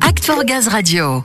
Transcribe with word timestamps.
Act 0.00 0.24
for 0.24 0.44
Gaz 0.44 0.68
Radio. 0.68 1.22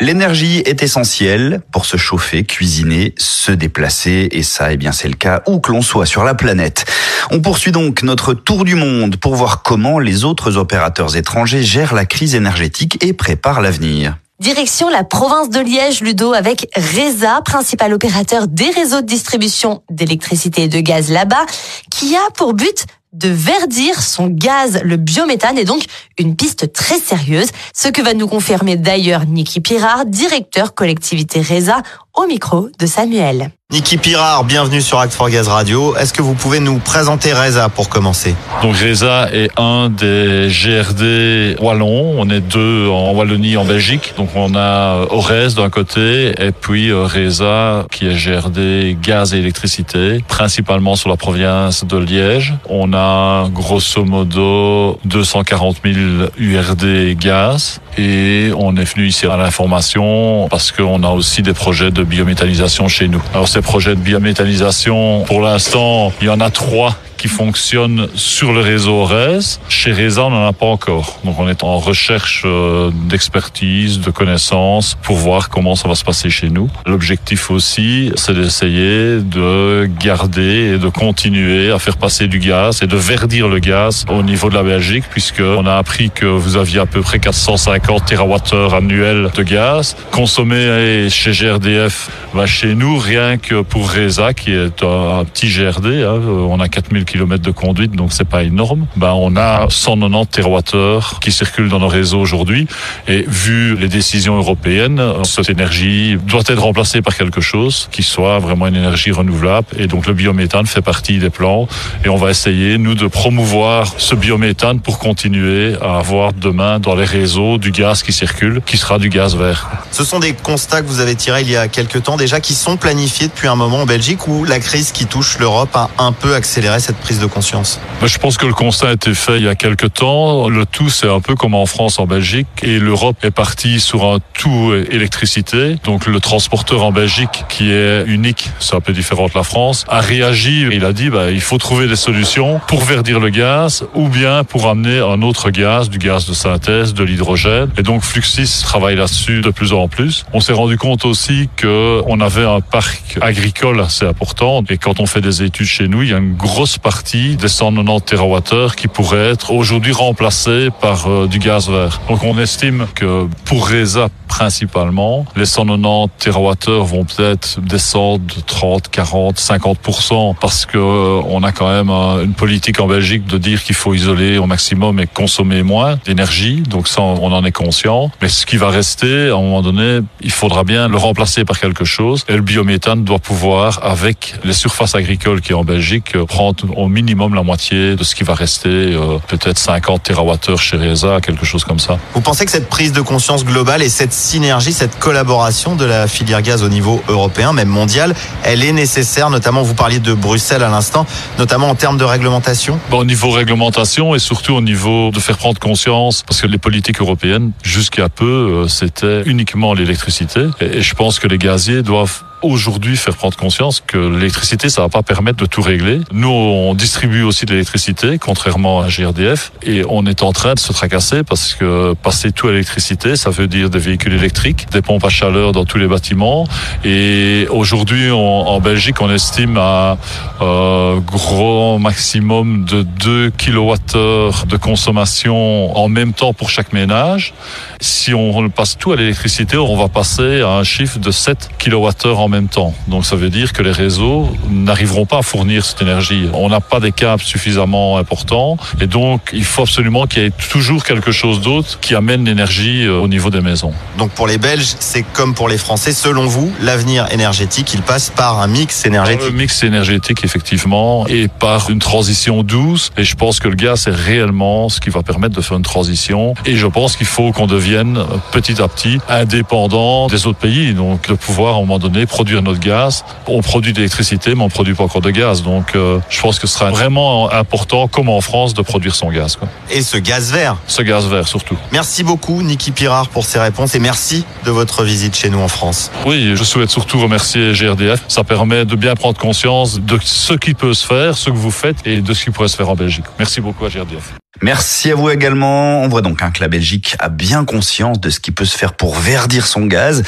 L'énergie 0.00 0.58
est 0.58 0.84
essentielle 0.84 1.62
pour 1.72 1.84
se 1.84 1.96
chauffer, 1.96 2.44
cuisiner, 2.44 3.12
se 3.18 3.50
déplacer, 3.50 4.28
et 4.30 4.44
ça, 4.44 4.72
eh 4.72 4.76
bien, 4.76 4.92
c'est 4.92 5.08
le 5.08 5.16
cas 5.16 5.42
où 5.48 5.58
que 5.58 5.72
l'on 5.72 5.82
soit 5.82 6.06
sur 6.06 6.22
la 6.22 6.34
planète. 6.34 6.84
On 7.32 7.40
poursuit 7.40 7.72
donc 7.72 8.04
notre 8.04 8.34
tour 8.34 8.64
du 8.64 8.76
monde 8.76 9.16
pour 9.16 9.34
voir 9.34 9.64
comment 9.64 9.98
les 9.98 10.22
autres 10.22 10.58
opérateurs 10.58 11.16
étrangers 11.16 11.64
gèrent 11.64 11.94
la 11.94 12.04
crise 12.04 12.36
énergétique 12.36 13.02
et 13.04 13.12
préparent 13.12 13.60
l'avenir. 13.60 14.16
Direction 14.38 14.88
la 14.88 15.02
province 15.02 15.50
de 15.50 15.58
Liège, 15.58 16.02
Ludo, 16.02 16.34
avec 16.34 16.68
RESA, 16.76 17.40
principal 17.44 17.92
opérateur 17.94 18.46
des 18.46 18.70
réseaux 18.70 19.00
de 19.00 19.06
distribution 19.06 19.82
d'électricité 19.90 20.64
et 20.64 20.68
de 20.68 20.78
gaz 20.80 21.10
là-bas, 21.10 21.46
qui 21.90 22.14
a 22.14 22.30
pour 22.34 22.54
but 22.54 22.86
de 23.16 23.28
verdir 23.28 24.02
son 24.02 24.28
gaz, 24.28 24.80
le 24.84 24.96
biométhane, 24.96 25.58
est 25.58 25.64
donc 25.64 25.84
une 26.18 26.36
piste 26.36 26.72
très 26.72 26.98
sérieuse, 26.98 27.48
ce 27.74 27.88
que 27.88 28.02
va 28.02 28.14
nous 28.14 28.28
confirmer 28.28 28.76
d'ailleurs 28.76 29.26
Niki 29.26 29.60
Pirard, 29.60 30.06
directeur 30.06 30.74
collectivité 30.74 31.40
RESA, 31.40 31.82
au 32.16 32.26
micro 32.26 32.68
de 32.78 32.86
Samuel. 32.86 33.50
Niki 33.72 33.96
Pirard, 33.98 34.44
bienvenue 34.44 34.80
sur 34.80 35.00
Act 35.00 35.12
for 35.12 35.28
Gaz 35.28 35.48
Radio. 35.48 35.96
Est-ce 35.96 36.14
que 36.14 36.22
vous 36.22 36.34
pouvez 36.34 36.60
nous 36.60 36.78
présenter 36.78 37.32
RESA 37.32 37.68
pour 37.68 37.88
commencer? 37.88 38.36
Donc 38.62 38.76
RESA 38.76 39.28
est 39.32 39.50
un 39.58 39.90
des 39.90 40.48
GRD 40.48 41.60
wallons. 41.60 42.14
On 42.16 42.30
est 42.30 42.40
deux 42.40 42.88
en 42.88 43.10
Wallonie, 43.12 43.56
en 43.56 43.64
Belgique. 43.64 44.14
Donc 44.16 44.30
on 44.36 44.54
a 44.54 45.04
Ores 45.10 45.54
d'un 45.56 45.68
côté 45.68 46.32
et 46.40 46.52
puis 46.52 46.90
euh, 46.90 47.06
RESA 47.06 47.86
qui 47.90 48.06
est 48.06 48.14
GRD 48.14 48.96
gaz 49.02 49.34
et 49.34 49.38
électricité, 49.38 50.24
principalement 50.28 50.94
sur 50.94 51.08
la 51.10 51.16
province 51.16 51.84
de 51.84 51.98
Liège. 51.98 52.54
On 52.68 52.92
a 52.94 53.48
grosso 53.52 54.04
modo 54.04 55.00
240 55.04 55.78
000 55.84 55.96
URD 56.38 57.16
gaz 57.18 57.80
et 57.96 58.50
on 58.56 58.76
est 58.76 58.84
venu 58.84 59.06
ici 59.06 59.26
à 59.26 59.36
l'information 59.36 60.48
parce 60.48 60.72
qu'on 60.72 61.02
a 61.02 61.10
aussi 61.10 61.42
des 61.42 61.54
projets 61.54 61.90
de 61.90 62.02
biométhanisation 62.02 62.88
chez 62.88 63.08
nous. 63.08 63.22
Alors 63.32 63.48
ces 63.48 63.62
projets 63.62 63.94
de 63.94 64.00
biométhanisation, 64.00 65.24
pour 65.24 65.40
l'instant, 65.40 66.12
il 66.20 66.26
y 66.26 66.30
en 66.30 66.40
a 66.40 66.50
trois 66.50 66.96
qui 67.26 67.32
fonctionnent 67.32 68.08
sur 68.14 68.52
le 68.52 68.60
réseau 68.60 68.92
ORES. 69.02 69.58
Chez 69.68 69.90
RESA, 69.90 70.26
on 70.26 70.30
n'en 70.30 70.46
a 70.46 70.52
pas 70.52 70.66
encore. 70.66 71.18
Donc 71.24 71.40
on 71.40 71.48
est 71.48 71.64
en 71.64 71.78
recherche 71.78 72.42
euh, 72.44 72.90
d'expertise, 72.92 74.00
de 74.00 74.10
connaissances 74.12 74.96
pour 75.02 75.16
voir 75.16 75.48
comment 75.48 75.74
ça 75.74 75.88
va 75.88 75.96
se 75.96 76.04
passer 76.04 76.30
chez 76.30 76.50
nous. 76.50 76.70
L'objectif 76.86 77.50
aussi, 77.50 78.12
c'est 78.14 78.34
d'essayer 78.34 79.20
de 79.20 79.88
garder 79.98 80.74
et 80.74 80.78
de 80.78 80.88
continuer 80.88 81.72
à 81.72 81.80
faire 81.80 81.96
passer 81.96 82.28
du 82.28 82.38
gaz 82.38 82.80
et 82.82 82.86
de 82.86 82.96
verdir 82.96 83.48
le 83.48 83.58
gaz 83.58 84.04
au 84.08 84.22
niveau 84.22 84.48
de 84.48 84.54
la 84.54 84.62
Belgique 84.62 85.04
puisque 85.10 85.40
on 85.40 85.66
a 85.66 85.74
appris 85.74 86.10
que 86.10 86.26
vous 86.26 86.56
aviez 86.56 86.78
à 86.78 86.86
peu 86.86 87.00
près 87.00 87.18
450 87.18 88.04
TWh 88.06 88.74
annuels 88.74 89.30
de 89.34 89.42
gaz 89.42 89.96
consommés 90.12 91.08
chez 91.10 91.32
GRDF. 91.32 92.08
Bah, 92.34 92.46
chez 92.46 92.74
nous, 92.74 92.98
rien 92.98 93.38
que 93.38 93.62
pour 93.62 93.90
RESA, 93.90 94.34
qui 94.34 94.52
est 94.52 94.82
un, 94.82 95.24
petit 95.24 95.48
GRD, 95.48 96.04
hein, 96.04 96.20
on 96.26 96.60
a 96.60 96.68
4000 96.68 97.04
km 97.04 97.15
de 97.16 97.50
conduite, 97.50 97.92
donc 97.92 98.12
c'est 98.12 98.24
pas 98.24 98.42
énorme. 98.42 98.86
Ben, 98.96 99.12
on 99.12 99.36
a 99.36 99.66
190 99.68 100.28
TWh 100.30 101.20
qui 101.20 101.32
circulent 101.32 101.68
dans 101.68 101.78
nos 101.78 101.88
réseaux 101.88 102.20
aujourd'hui. 102.20 102.66
Et 103.08 103.24
vu 103.26 103.76
les 103.76 103.88
décisions 103.88 104.36
européennes, 104.36 105.02
cette 105.24 105.50
énergie 105.50 106.16
doit 106.26 106.42
être 106.46 106.62
remplacée 106.62 107.02
par 107.02 107.16
quelque 107.16 107.40
chose 107.40 107.88
qui 107.90 108.02
soit 108.02 108.38
vraiment 108.38 108.66
une 108.66 108.76
énergie 108.76 109.10
renouvelable. 109.10 109.66
Et 109.78 109.86
donc 109.86 110.06
le 110.06 110.14
biométhane 110.14 110.66
fait 110.66 110.82
partie 110.82 111.18
des 111.18 111.30
plans. 111.30 111.68
Et 112.04 112.08
on 112.08 112.16
va 112.16 112.30
essayer, 112.30 112.78
nous, 112.78 112.94
de 112.94 113.06
promouvoir 113.06 113.94
ce 113.98 114.14
biométhane 114.14 114.80
pour 114.80 114.98
continuer 114.98 115.74
à 115.82 115.98
avoir 115.98 116.32
demain 116.32 116.78
dans 116.78 116.94
les 116.94 117.04
réseaux 117.04 117.58
du 117.58 117.70
gaz 117.70 118.02
qui 118.02 118.12
circule, 118.12 118.60
qui 118.64 118.76
sera 118.76 118.98
du 118.98 119.08
gaz 119.08 119.36
vert. 119.36 119.68
Ce 119.90 120.04
sont 120.04 120.18
des 120.18 120.32
constats 120.32 120.82
que 120.82 120.86
vous 120.86 121.00
avez 121.00 121.14
tirés 121.14 121.42
il 121.42 121.50
y 121.50 121.56
a 121.56 121.68
quelques 121.68 122.02
temps 122.02 122.16
déjà, 122.16 122.40
qui 122.40 122.54
sont 122.54 122.76
planifiés 122.76 123.28
depuis 123.28 123.48
un 123.48 123.56
moment 123.56 123.82
en 123.82 123.86
Belgique, 123.86 124.28
où 124.28 124.44
la 124.44 124.60
crise 124.60 124.92
qui 124.92 125.06
touche 125.06 125.38
l'Europe 125.38 125.74
a 125.74 125.90
un 125.98 126.12
peu 126.12 126.34
accéléré 126.34 126.80
cette 126.80 126.95
prise 126.96 127.20
de 127.20 127.26
conscience 127.26 127.80
Je 128.02 128.18
pense 128.18 128.36
que 128.36 128.46
le 128.46 128.52
constat 128.52 128.88
a 128.88 128.92
été 128.92 129.14
fait 129.14 129.38
il 129.38 129.44
y 129.44 129.48
a 129.48 129.54
quelques 129.54 129.92
temps. 129.94 130.48
Le 130.48 130.66
tout, 130.66 130.88
c'est 130.88 131.08
un 131.08 131.20
peu 131.20 131.34
comme 131.34 131.54
en 131.54 131.66
France, 131.66 131.98
en 131.98 132.06
Belgique. 132.06 132.46
Et 132.62 132.78
l'Europe 132.78 133.16
est 133.24 133.30
partie 133.30 133.80
sur 133.80 134.04
un 134.04 134.18
tout 134.34 134.72
électricité. 134.90 135.76
Donc 135.84 136.06
le 136.06 136.20
transporteur 136.20 136.84
en 136.84 136.92
Belgique, 136.92 137.44
qui 137.48 137.70
est 137.70 138.04
unique, 138.06 138.50
c'est 138.60 138.74
un 138.74 138.80
peu 138.80 138.92
différent 138.92 139.26
de 139.26 139.32
la 139.34 139.42
France, 139.42 139.84
a 139.88 140.00
réagi. 140.00 140.66
Il 140.72 140.84
a 140.84 140.92
dit, 140.92 141.10
bah, 141.10 141.30
il 141.30 141.40
faut 141.40 141.58
trouver 141.58 141.86
des 141.86 141.96
solutions 141.96 142.60
pour 142.66 142.82
verdir 142.82 143.20
le 143.20 143.30
gaz 143.30 143.84
ou 143.94 144.08
bien 144.08 144.44
pour 144.44 144.68
amener 144.68 144.98
un 144.98 145.22
autre 145.22 145.50
gaz, 145.50 145.90
du 145.90 145.98
gaz 145.98 146.26
de 146.26 146.34
synthèse, 146.34 146.94
de 146.94 147.04
l'hydrogène. 147.04 147.70
Et 147.78 147.82
donc 147.82 148.02
Fluxis 148.02 148.62
travaille 148.62 148.96
là-dessus 148.96 149.40
de 149.40 149.50
plus 149.50 149.72
en 149.72 149.88
plus. 149.88 150.24
On 150.32 150.40
s'est 150.40 150.52
rendu 150.52 150.76
compte 150.76 151.04
aussi 151.04 151.48
que 151.56 152.02
on 152.06 152.20
avait 152.20 152.44
un 152.44 152.60
parc 152.60 153.18
agricole 153.20 153.80
assez 153.80 154.04
important. 154.04 154.62
Et 154.68 154.78
quand 154.78 155.00
on 155.00 155.06
fait 155.06 155.20
des 155.20 155.42
études 155.42 155.66
chez 155.66 155.88
nous, 155.88 156.02
il 156.02 156.10
y 156.10 156.14
a 156.14 156.18
une 156.18 156.34
grosse 156.34 156.78
partie 156.86 157.34
des 157.34 157.48
190 157.48 158.04
TWh 158.04 158.76
qui 158.76 158.86
pourraient 158.86 159.30
être 159.30 159.50
aujourd'hui 159.50 159.90
remplacés 159.90 160.68
par 160.80 161.08
euh, 161.08 161.26
du 161.26 161.40
gaz 161.40 161.68
vert. 161.68 162.00
Donc 162.08 162.22
on 162.22 162.38
estime 162.38 162.86
que 162.94 163.26
pour 163.44 163.66
RESA 163.66 164.08
principalement, 164.28 165.24
les 165.34 165.46
190 165.46 166.12
TWh 166.20 166.84
vont 166.84 167.04
peut-être 167.04 167.60
descendre 167.60 168.22
de 168.36 168.40
30, 168.40 168.88
40, 168.88 169.36
50% 169.36 170.36
parce 170.40 170.64
que 170.64 170.78
euh, 170.78 171.20
on 171.28 171.42
a 171.42 171.50
quand 171.50 171.68
même 171.68 171.90
euh, 171.90 172.22
une 172.22 172.34
politique 172.34 172.78
en 172.78 172.86
Belgique 172.86 173.26
de 173.26 173.36
dire 173.36 173.64
qu'il 173.64 173.74
faut 173.74 173.92
isoler 173.92 174.38
au 174.38 174.46
maximum 174.46 175.00
et 175.00 175.08
consommer 175.08 175.64
moins 175.64 175.98
d'énergie. 176.04 176.62
Donc 176.62 176.86
ça, 176.86 177.02
on 177.02 177.32
en 177.32 177.44
est 177.44 177.50
conscient. 177.50 178.12
Mais 178.22 178.28
ce 178.28 178.46
qui 178.46 178.58
va 178.58 178.70
rester, 178.70 179.30
à 179.30 179.34
un 179.34 179.42
moment 179.42 179.62
donné, 179.62 180.02
il 180.20 180.30
faudra 180.30 180.62
bien 180.62 180.86
le 180.86 180.98
remplacer 180.98 181.44
par 181.44 181.58
quelque 181.58 181.84
chose. 181.84 182.24
Et 182.28 182.36
le 182.36 182.42
biométhane 182.42 183.02
doit 183.02 183.18
pouvoir, 183.18 183.80
avec 183.82 184.34
les 184.44 184.52
surfaces 184.52 184.94
agricoles 184.94 185.40
qui 185.40 185.52
en 185.52 185.64
Belgique, 185.64 186.16
prendre 186.28 186.75
au 186.76 186.88
minimum 186.88 187.34
la 187.34 187.42
moitié 187.42 187.96
de 187.96 188.04
ce 188.04 188.14
qui 188.14 188.24
va 188.24 188.34
rester, 188.34 188.68
euh, 188.68 189.18
peut-être 189.26 189.58
50 189.58 190.02
TWh 190.02 190.56
chez 190.56 190.76
RESA, 190.76 191.20
quelque 191.20 191.44
chose 191.44 191.64
comme 191.64 191.78
ça. 191.78 191.98
Vous 192.14 192.20
pensez 192.20 192.44
que 192.44 192.50
cette 192.50 192.68
prise 192.68 192.92
de 192.92 193.00
conscience 193.00 193.44
globale 193.44 193.82
et 193.82 193.88
cette 193.88 194.12
synergie, 194.12 194.72
cette 194.72 194.98
collaboration 194.98 195.76
de 195.76 195.84
la 195.84 196.06
filière 196.06 196.42
gaz 196.42 196.62
au 196.62 196.68
niveau 196.68 197.02
européen, 197.08 197.52
même 197.52 197.68
mondial, 197.68 198.14
elle 198.44 198.64
est 198.64 198.72
nécessaire, 198.72 199.30
notamment 199.30 199.62
vous 199.62 199.74
parliez 199.74 199.98
de 199.98 200.14
Bruxelles 200.14 200.62
à 200.62 200.68
l'instant, 200.68 201.06
notamment 201.38 201.68
en 201.68 201.74
termes 201.74 201.98
de 201.98 202.04
réglementation 202.04 202.78
bon, 202.90 202.98
Au 202.98 203.04
niveau 203.04 203.30
réglementation 203.30 204.14
et 204.14 204.18
surtout 204.18 204.54
au 204.54 204.60
niveau 204.60 205.10
de 205.10 205.20
faire 205.20 205.38
prendre 205.38 205.58
conscience, 205.58 206.22
parce 206.26 206.40
que 206.40 206.46
les 206.46 206.58
politiques 206.58 207.00
européennes, 207.00 207.52
jusqu'à 207.62 208.08
peu, 208.08 208.24
euh, 208.64 208.68
c'était 208.68 209.22
uniquement 209.26 209.74
l'électricité. 209.74 210.46
Et 210.60 210.82
je 210.82 210.94
pense 210.94 211.18
que 211.18 211.28
les 211.28 211.38
gaziers 211.38 211.82
doivent 211.82 212.22
aujourd'hui 212.42 212.96
faire 212.96 213.16
prendre 213.16 213.36
conscience 213.36 213.82
que 213.86 213.98
l'électricité, 213.98 214.68
ça 214.68 214.82
va 214.82 214.88
pas 214.88 215.02
permettre 215.02 215.38
de 215.38 215.46
tout 215.46 215.62
régler. 215.62 216.00
Nous, 216.12 216.28
on 216.28 216.74
distribue 216.74 217.22
aussi 217.22 217.46
de 217.46 217.52
l'électricité, 217.52 218.18
contrairement 218.18 218.80
à 218.80 218.88
GRDF, 218.88 219.52
et 219.62 219.82
on 219.88 220.06
est 220.06 220.22
en 220.22 220.32
train 220.32 220.54
de 220.54 220.58
se 220.58 220.72
tracasser 220.72 221.22
parce 221.22 221.54
que 221.54 221.94
passer 221.94 222.32
tout 222.32 222.48
à 222.48 222.52
l'électricité, 222.52 223.16
ça 223.16 223.30
veut 223.30 223.46
dire 223.46 223.70
des 223.70 223.78
véhicules 223.78 224.14
électriques, 224.14 224.66
des 224.70 224.82
pompes 224.82 225.04
à 225.04 225.08
chaleur 225.08 225.52
dans 225.52 225.64
tous 225.64 225.78
les 225.78 225.86
bâtiments. 225.86 226.46
Et 226.84 227.46
aujourd'hui, 227.50 228.10
en 228.10 228.60
Belgique, 228.60 229.00
on 229.00 229.10
estime 229.10 229.56
à 229.58 229.98
euh, 230.40 231.00
gros 231.00 231.78
maximum 231.78 232.64
de 232.64 232.82
2 232.82 233.30
kWh 233.30 234.46
de 234.46 234.56
consommation 234.56 235.76
en 235.76 235.88
même 235.88 236.12
temps 236.12 236.32
pour 236.32 236.50
chaque 236.50 236.72
ménage. 236.72 237.34
Si 237.80 238.14
on 238.14 238.48
passe 238.50 238.76
tout 238.78 238.92
à 238.92 238.96
l'électricité, 238.96 239.56
on 239.56 239.76
va 239.76 239.88
passer 239.88 240.42
à 240.42 240.50
un 240.50 240.64
chiffre 240.64 240.98
de 240.98 241.10
7 241.10 241.50
kWh 241.58 242.06
en 242.06 242.25
même 242.28 242.48
temps. 242.48 242.74
Donc 242.88 243.04
ça 243.04 243.16
veut 243.16 243.30
dire 243.30 243.52
que 243.52 243.62
les 243.62 243.72
réseaux 243.72 244.28
n'arriveront 244.50 245.06
pas 245.06 245.18
à 245.18 245.22
fournir 245.22 245.64
cette 245.64 245.82
énergie. 245.82 246.28
On 246.32 246.48
n'a 246.48 246.60
pas 246.60 246.80
des 246.80 246.92
câbles 246.92 247.22
suffisamment 247.22 247.98
importants 247.98 248.56
et 248.80 248.86
donc 248.86 249.30
il 249.32 249.44
faut 249.44 249.62
absolument 249.62 250.06
qu'il 250.06 250.22
y 250.22 250.26
ait 250.26 250.32
toujours 250.50 250.84
quelque 250.84 251.12
chose 251.12 251.40
d'autre 251.40 251.78
qui 251.80 251.94
amène 251.94 252.24
l'énergie 252.24 252.84
euh, 252.84 252.98
au 252.98 253.08
niveau 253.08 253.30
des 253.30 253.40
maisons. 253.40 253.72
Donc 253.98 254.10
pour 254.12 254.26
les 254.26 254.38
Belges, 254.38 254.74
c'est 254.78 255.02
comme 255.02 255.34
pour 255.34 255.48
les 255.48 255.58
Français. 255.58 255.92
Selon 255.92 256.26
vous, 256.26 256.52
l'avenir 256.60 257.06
énergétique, 257.12 257.72
il 257.74 257.82
passe 257.82 258.10
par 258.10 258.40
un 258.40 258.46
mix 258.46 258.84
énergétique? 258.84 259.28
Un 259.28 259.32
mix 259.32 259.62
énergétique 259.62 260.24
effectivement 260.24 261.06
et 261.06 261.28
par 261.28 261.70
une 261.70 261.78
transition 261.78 262.42
douce. 262.42 262.90
Et 262.96 263.04
je 263.04 263.14
pense 263.14 263.40
que 263.40 263.48
le 263.48 263.54
gaz 263.54 263.82
c'est 263.82 263.94
réellement 263.94 264.68
ce 264.68 264.80
qui 264.80 264.90
va 264.90 265.02
permettre 265.02 265.34
de 265.34 265.40
faire 265.40 265.56
une 265.56 265.62
transition. 265.62 266.34
Et 266.44 266.56
je 266.56 266.66
pense 266.66 266.96
qu'il 266.96 267.06
faut 267.06 267.32
qu'on 267.32 267.46
devienne 267.46 267.98
petit 268.32 268.60
à 268.60 268.68
petit 268.68 268.98
indépendant 269.08 270.06
des 270.08 270.26
autres 270.26 270.38
pays. 270.38 270.74
Donc 270.74 271.08
de 271.08 271.14
pouvoir 271.14 271.54
à 271.54 271.56
un 271.58 271.60
moment 271.60 271.78
donné 271.78 272.06
produire 272.16 272.40
notre 272.40 272.60
gaz. 272.60 273.04
On 273.26 273.42
produit 273.42 273.74
de 273.74 273.76
l'électricité, 273.76 274.34
mais 274.34 274.42
on 274.42 274.48
produit 274.48 274.72
pas 274.72 274.84
encore 274.84 275.02
de 275.02 275.10
gaz. 275.10 275.42
Donc, 275.42 275.76
euh, 275.76 275.98
je 276.08 276.18
pense 276.22 276.38
que 276.38 276.46
ce 276.46 276.54
sera 276.54 276.70
vraiment 276.70 277.30
important, 277.30 277.88
comme 277.88 278.08
en 278.08 278.22
France, 278.22 278.54
de 278.54 278.62
produire 278.62 278.94
son 278.94 279.10
gaz. 279.10 279.36
Quoi. 279.36 279.48
Et 279.70 279.82
ce 279.82 279.98
gaz 279.98 280.32
vert. 280.32 280.56
Ce 280.66 280.80
gaz 280.80 281.06
vert, 281.08 281.28
surtout. 281.28 281.58
Merci 281.72 282.04
beaucoup, 282.04 282.40
Niki 282.40 282.70
Pirard, 282.70 283.10
pour 283.10 283.26
ces 283.26 283.38
réponses 283.38 283.74
et 283.74 283.80
merci 283.80 284.24
de 284.46 284.50
votre 284.50 284.82
visite 284.82 285.14
chez 285.14 285.28
nous 285.28 285.40
en 285.40 285.48
France. 285.48 285.90
Oui, 286.06 286.32
je 286.34 286.42
souhaite 286.42 286.70
surtout 286.70 286.98
remercier 286.98 287.52
GRDF. 287.52 288.02
Ça 288.08 288.24
permet 288.24 288.64
de 288.64 288.76
bien 288.76 288.94
prendre 288.94 289.18
conscience 289.18 289.78
de 289.78 289.98
ce 290.02 290.32
qui 290.32 290.54
peut 290.54 290.72
se 290.72 290.86
faire, 290.86 291.18
ce 291.18 291.28
que 291.28 291.36
vous 291.36 291.50
faites 291.50 291.76
et 291.84 292.00
de 292.00 292.14
ce 292.14 292.24
qui 292.24 292.30
pourrait 292.30 292.48
se 292.48 292.56
faire 292.56 292.70
en 292.70 292.76
Belgique. 292.76 293.04
Merci 293.18 293.42
beaucoup 293.42 293.66
à 293.66 293.68
GRDF. 293.68 294.14
Merci 294.42 294.90
à 294.90 294.94
vous 294.94 295.08
également. 295.08 295.80
On 295.82 295.88
voit 295.88 296.02
donc 296.02 296.20
hein, 296.22 296.30
que 296.30 296.40
la 296.40 296.48
Belgique 296.48 296.94
a 296.98 297.08
bien 297.08 297.46
conscience 297.46 297.98
de 298.00 298.10
ce 298.10 298.20
qui 298.20 298.32
peut 298.32 298.44
se 298.44 298.56
faire 298.56 298.74
pour 298.74 298.94
verdir 298.94 299.46
son 299.46 299.64
gaz 299.64 300.02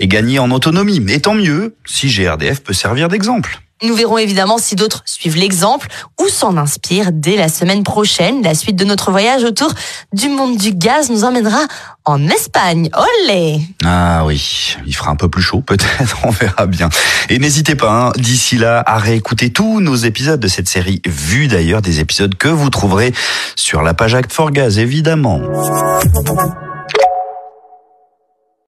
et 0.00 0.06
gagner 0.06 0.38
en 0.38 0.50
autonomie. 0.50 1.02
Et 1.08 1.20
tant 1.20 1.34
mieux 1.34 1.49
si 1.84 2.08
GRDF 2.08 2.62
peut 2.62 2.72
servir 2.72 3.08
d'exemple. 3.08 3.60
Nous 3.82 3.94
verrons 3.94 4.18
évidemment 4.18 4.58
si 4.58 4.76
d'autres 4.76 5.02
suivent 5.06 5.36
l'exemple 5.36 5.88
ou 6.20 6.28
s'en 6.28 6.58
inspirent 6.58 7.12
dès 7.12 7.36
la 7.36 7.48
semaine 7.48 7.82
prochaine. 7.82 8.42
La 8.42 8.54
suite 8.54 8.76
de 8.76 8.84
notre 8.84 9.10
voyage 9.10 9.42
autour 9.42 9.72
du 10.12 10.28
monde 10.28 10.58
du 10.58 10.74
gaz 10.74 11.08
nous 11.10 11.24
emmènera 11.24 11.60
en 12.04 12.28
Espagne. 12.28 12.90
Olé 12.94 13.60
Ah 13.82 14.24
oui, 14.26 14.76
il 14.86 14.94
fera 14.94 15.10
un 15.10 15.16
peu 15.16 15.30
plus 15.30 15.40
chaud 15.40 15.62
peut-être, 15.62 16.18
on 16.24 16.30
verra 16.30 16.66
bien. 16.66 16.90
Et 17.30 17.38
n'hésitez 17.38 17.74
pas, 17.74 17.90
hein, 17.90 18.12
d'ici 18.16 18.58
là, 18.58 18.82
à 18.84 18.98
réécouter 18.98 19.50
tous 19.50 19.80
nos 19.80 19.96
épisodes 19.96 20.40
de 20.40 20.48
cette 20.48 20.68
série, 20.68 21.00
vus 21.06 21.48
d'ailleurs 21.48 21.80
des 21.80 22.00
épisodes 22.00 22.34
que 22.34 22.48
vous 22.48 22.68
trouverez 22.68 23.14
sur 23.56 23.80
la 23.80 23.94
page 23.94 24.14
Act 24.14 24.32
for 24.32 24.50
Gaz, 24.50 24.78
évidemment. 24.78 25.40